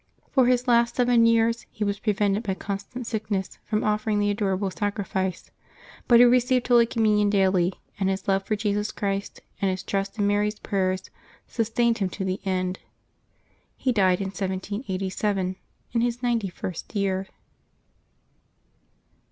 For 0.31 0.47
his 0.47 0.67
last 0.67 0.95
seven 0.95 1.27
years 1.27 1.67
he 1.69 1.83
was 1.83 1.99
prevented 1.99 2.41
by 2.41 2.55
constant 2.55 3.05
sickness 3.05 3.59
from 3.67 3.83
offering 3.83 4.17
the 4.17 4.31
Adorable 4.31 4.71
Sacrifice; 4.71 5.51
but 6.07 6.19
he 6.19 6.25
received 6.25 6.67
Holy 6.67 6.87
Com 6.87 7.03
munion 7.03 7.29
daily, 7.29 7.73
and 7.99 8.09
his 8.09 8.27
love 8.27 8.41
for 8.43 8.55
Jesus 8.55 8.91
Christ 8.91 9.41
and 9.61 9.69
his 9.69 9.83
trust 9.83 10.17
in 10.17 10.25
Mary's 10.25 10.57
prayers 10.57 11.11
sustained 11.45 11.99
him 11.99 12.09
to 12.09 12.25
the 12.25 12.41
end. 12.45 12.79
He 13.77 13.91
died 13.91 14.21
in 14.21 14.29
1787, 14.29 15.55
in 15.91 16.01
his 16.01 16.23
ninety 16.23 16.49
first 16.49 16.95
year. 16.95 17.27